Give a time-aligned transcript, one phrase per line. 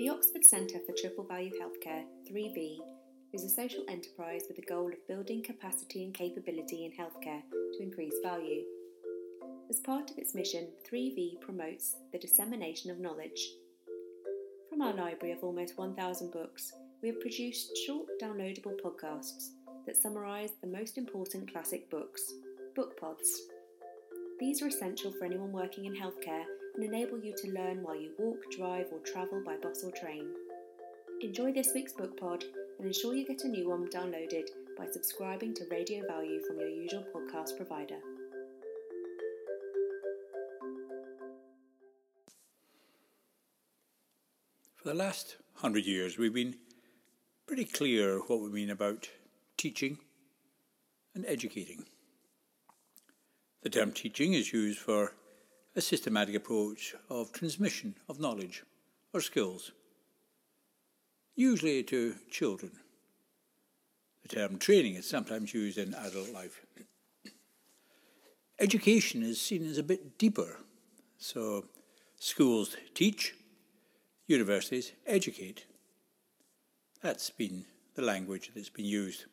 [0.00, 2.78] The Oxford Centre for Triple Value Healthcare, 3V,
[3.34, 7.42] is a social enterprise with the goal of building capacity and capability in healthcare
[7.74, 8.62] to increase value.
[9.68, 13.46] As part of its mission, 3V promotes the dissemination of knowledge.
[14.70, 16.72] From our library of almost 1,000 books,
[17.02, 19.50] we have produced short downloadable podcasts
[19.84, 22.22] that summarise the most important classic books,
[22.74, 23.42] book pods.
[24.38, 26.44] These are essential for anyone working in healthcare
[26.74, 30.26] and enable you to learn while you walk, drive, or travel by bus or train.
[31.22, 32.44] Enjoy this week's book pod
[32.78, 34.48] and ensure you get a new one downloaded
[34.78, 37.98] by subscribing to Radio Value from your usual podcast provider.
[44.76, 46.56] For the last hundred years, we've been
[47.46, 49.10] pretty clear what we mean about
[49.58, 49.98] teaching
[51.14, 51.84] and educating.
[53.62, 55.12] The term teaching is used for
[55.76, 58.64] a systematic approach of transmission of knowledge
[59.12, 59.72] or skills,
[61.36, 62.72] usually to children.
[64.22, 66.60] The term training is sometimes used in adult life.
[68.58, 70.58] Education is seen as a bit deeper,
[71.18, 71.64] so
[72.18, 73.34] schools teach,
[74.26, 75.64] universities educate.
[77.00, 79.24] That's been the language that's been used.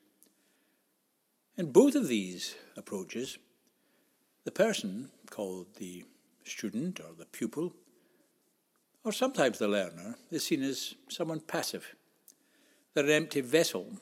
[1.58, 3.38] In both of these approaches,
[4.46, 6.06] the person called the
[6.48, 7.74] student or the pupil,
[9.04, 11.96] or sometimes the learner, is seen as someone passive.
[12.94, 13.94] They're an empty vessel,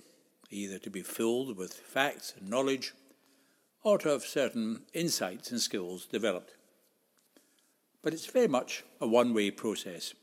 [0.50, 2.94] either to be filled with facts and knowledge,
[3.84, 6.56] or to have certain insights and skills developed.
[8.02, 10.14] But it's very much a one way process.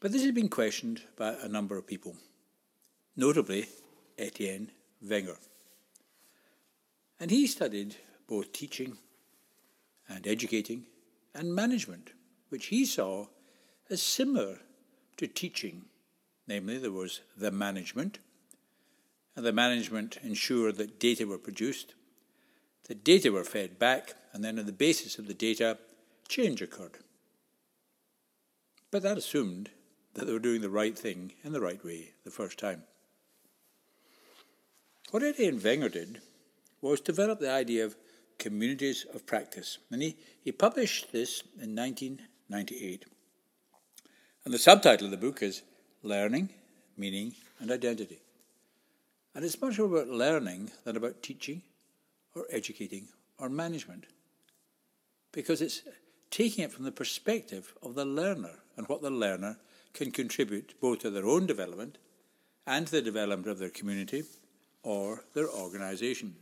[0.00, 2.16] But this has been questioned by a number of people,
[3.16, 3.66] notably
[4.18, 4.70] Etienne
[5.02, 5.36] Wenger.
[7.18, 7.96] And he studied
[8.26, 8.98] both teaching
[10.08, 10.86] and educating
[11.34, 12.10] and management,
[12.48, 13.26] which he saw
[13.90, 14.58] as similar
[15.16, 15.86] to teaching.
[16.46, 18.18] Namely, there was the management,
[19.34, 21.94] and the management ensured that data were produced,
[22.88, 25.78] that data were fed back, and then on the basis of the data,
[26.28, 26.98] change occurred.
[28.90, 29.70] But that assumed
[30.14, 32.82] that they were doing the right thing in the right way the first time.
[35.10, 36.20] What Etienne Wenger did
[36.80, 37.96] was develop the idea of
[38.38, 39.78] communities of practice.
[39.90, 43.04] And he, he published this in 1998.
[44.44, 45.62] And the subtitle of the book is
[46.02, 46.50] Learning,
[46.96, 48.18] Meaning, and Identity.
[49.34, 51.62] And it's much more about learning than about teaching
[52.34, 53.08] or educating
[53.38, 54.04] or management.
[55.32, 55.82] Because it's
[56.30, 59.56] taking it from the perspective of the learner and what the learner
[59.92, 61.98] can contribute both to their own development
[62.66, 64.24] and to the development of their community
[64.82, 66.34] or their organisation.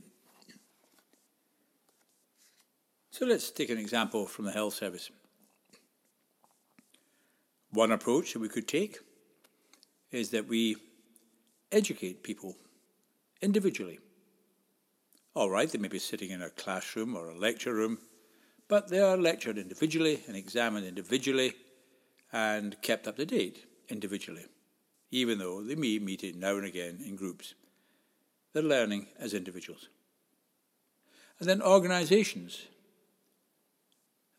[3.13, 5.11] So let's take an example from the health service.
[7.71, 9.01] One approach that we could take
[10.11, 10.77] is that we
[11.71, 12.57] educate people
[13.43, 13.99] individually.
[15.35, 17.99] All right, they may be sitting in a classroom or a lecture room,
[18.67, 21.53] but they are lectured individually and examined individually
[22.33, 24.47] and kept up to date individually,
[25.11, 27.55] even though they may meet it now and again in groups.
[28.55, 29.91] They're learning as individuals.
[31.39, 32.69] And then organizations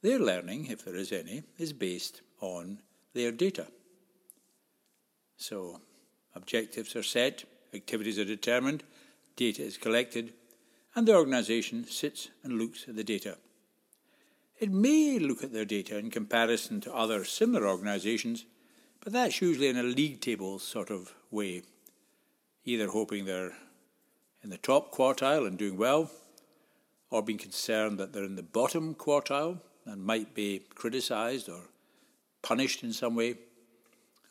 [0.04, 2.78] their learning, if there is any, is based on
[3.14, 3.68] their data.
[5.38, 5.80] So,
[6.36, 8.84] objectives are set, activities are determined,
[9.38, 10.34] data is collected,
[10.94, 13.38] and the organisation sits and looks at the data.
[14.60, 18.46] It may look at their data in comparison to other similar organisations,
[19.02, 21.64] but that's usually in a league table sort of way,
[22.66, 23.54] either hoping they're
[24.44, 26.12] in the top quartile and doing well,
[27.10, 31.62] or being concerned that they're in the bottom quartile and might be criticised or
[32.42, 33.36] punished in some way,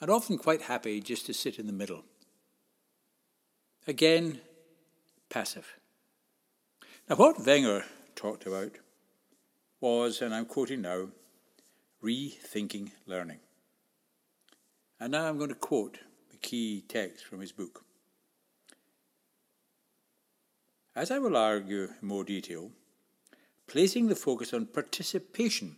[0.00, 2.04] and often quite happy just to sit in the middle.
[3.86, 4.40] Again,
[5.28, 5.76] passive.
[7.08, 8.72] Now, what Wenger talked about
[9.80, 11.08] was, and I'm quoting now,
[12.02, 13.40] rethinking learning.
[15.00, 15.98] And now I'm going to quote
[16.30, 17.84] the key text from his book.
[20.94, 22.70] As I will argue in more detail,
[23.66, 25.76] Placing the focus on participation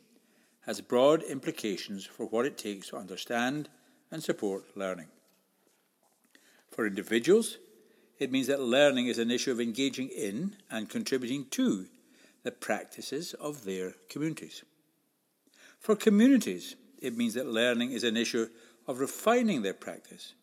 [0.63, 3.69] has broad implications for what it takes to understand
[4.11, 5.09] and support learning.
[6.71, 7.59] For individuals,
[8.19, 11.87] it means that learning is an issue of engaging in and contributing to
[12.43, 14.65] the practices of their communities.
[15.79, 18.49] For communities, it means that learning is an issue
[18.87, 20.35] of refining their practice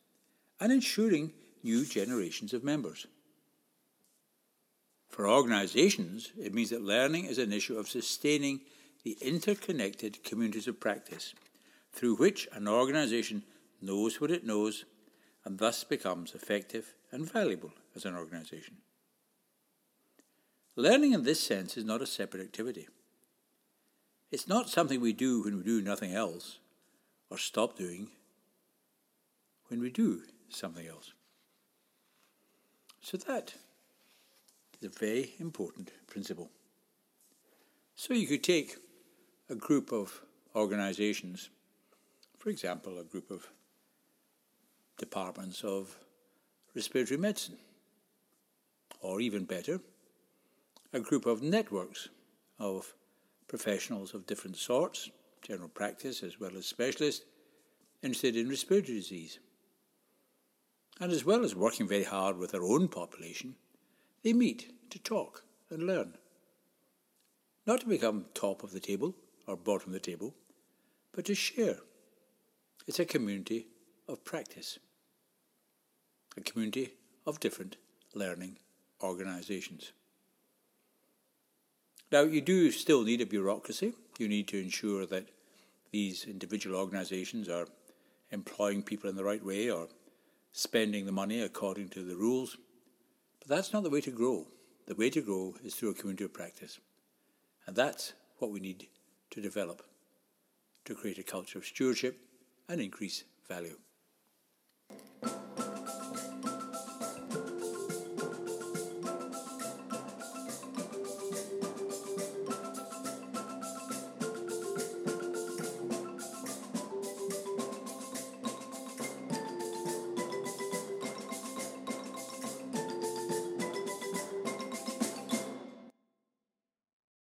[0.60, 1.34] and ensuring
[1.64, 3.08] new generations of members.
[5.12, 8.62] For organizations, it means that learning is an issue of sustaining
[9.04, 11.34] the interconnected communities of practice
[11.92, 13.44] through which an organisation
[13.82, 14.86] knows what it knows
[15.44, 18.78] and thus becomes effective and valuable as an organisation.
[20.78, 22.88] Learning in this sense is not a separate activity.
[24.32, 26.60] It's not something we do when we do nothing else
[27.30, 28.08] or stop doing
[29.68, 31.12] when we do something else.
[33.02, 33.56] So that
[34.82, 36.50] is a very important principle.
[37.96, 38.78] So you could take
[39.50, 40.22] a group of
[40.56, 41.50] organizations,
[42.38, 43.48] for example, a group of
[44.98, 45.96] departments of
[46.76, 47.58] respiratory medicine,
[49.02, 49.80] or even better,
[50.94, 52.10] a group of networks
[52.60, 52.94] of
[53.48, 55.10] professionals of different sorts,
[55.42, 57.26] general practice as well as specialists,
[58.04, 59.40] interested in respiratory disease.
[61.00, 63.56] And as well as working very hard with their own population,
[64.24, 66.18] they meet to talk and learn.
[67.66, 69.16] Not to become top of the table
[69.48, 70.34] or bottom of the table,
[71.14, 71.78] but to share.
[72.88, 73.68] It's a community
[74.08, 74.80] of practice,
[76.36, 76.94] a community
[77.26, 77.78] of different
[78.14, 78.58] learning
[79.02, 79.92] organisations.
[82.12, 83.94] Now, you do still need a bureaucracy.
[84.20, 85.30] You need to ensure that
[85.92, 87.68] these individual organisations are
[88.32, 89.88] employing people in the right way or
[90.52, 92.58] spending the money according to the rules.
[93.42, 94.48] But that's not the way to grow.
[94.88, 96.80] The way to grow is through a community of practice.
[97.66, 98.88] And that's what we need
[99.32, 99.84] to develop
[100.86, 102.20] to create a culture of stewardship
[102.70, 103.78] and increase value.